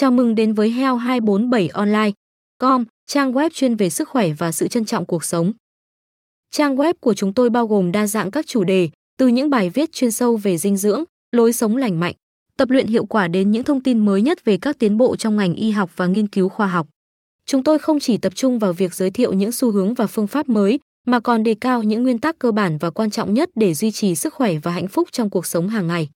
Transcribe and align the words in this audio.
Chào 0.00 0.10
mừng 0.10 0.34
đến 0.34 0.52
với 0.52 0.70
Heo 0.70 0.96
247 0.96 1.68
Online. 1.68 2.10
Com, 2.58 2.84
trang 3.06 3.32
web 3.32 3.50
chuyên 3.52 3.74
về 3.76 3.90
sức 3.90 4.08
khỏe 4.08 4.30
và 4.38 4.52
sự 4.52 4.68
trân 4.68 4.84
trọng 4.84 5.06
cuộc 5.06 5.24
sống. 5.24 5.52
Trang 6.50 6.76
web 6.76 6.94
của 7.00 7.14
chúng 7.14 7.34
tôi 7.34 7.50
bao 7.50 7.66
gồm 7.66 7.92
đa 7.92 8.06
dạng 8.06 8.30
các 8.30 8.46
chủ 8.46 8.64
đề, 8.64 8.88
từ 9.18 9.28
những 9.28 9.50
bài 9.50 9.70
viết 9.70 9.92
chuyên 9.92 10.10
sâu 10.10 10.36
về 10.36 10.58
dinh 10.58 10.76
dưỡng, 10.76 11.04
lối 11.32 11.52
sống 11.52 11.76
lành 11.76 12.00
mạnh, 12.00 12.14
tập 12.56 12.70
luyện 12.70 12.86
hiệu 12.86 13.06
quả 13.06 13.28
đến 13.28 13.50
những 13.50 13.64
thông 13.64 13.82
tin 13.82 14.04
mới 14.04 14.22
nhất 14.22 14.44
về 14.44 14.56
các 14.56 14.78
tiến 14.78 14.96
bộ 14.96 15.16
trong 15.16 15.36
ngành 15.36 15.54
y 15.54 15.70
học 15.70 15.90
và 15.96 16.06
nghiên 16.06 16.26
cứu 16.26 16.48
khoa 16.48 16.66
học. 16.66 16.86
Chúng 17.46 17.64
tôi 17.64 17.78
không 17.78 18.00
chỉ 18.00 18.16
tập 18.16 18.34
trung 18.34 18.58
vào 18.58 18.72
việc 18.72 18.94
giới 18.94 19.10
thiệu 19.10 19.32
những 19.32 19.52
xu 19.52 19.70
hướng 19.70 19.94
và 19.94 20.06
phương 20.06 20.26
pháp 20.26 20.48
mới, 20.48 20.80
mà 21.06 21.20
còn 21.20 21.42
đề 21.42 21.54
cao 21.60 21.82
những 21.82 22.02
nguyên 22.02 22.18
tắc 22.18 22.38
cơ 22.38 22.52
bản 22.52 22.78
và 22.78 22.90
quan 22.90 23.10
trọng 23.10 23.34
nhất 23.34 23.50
để 23.54 23.74
duy 23.74 23.90
trì 23.90 24.14
sức 24.14 24.34
khỏe 24.34 24.54
và 24.62 24.70
hạnh 24.70 24.88
phúc 24.88 25.08
trong 25.12 25.30
cuộc 25.30 25.46
sống 25.46 25.68
hàng 25.68 25.86
ngày. 25.86 26.08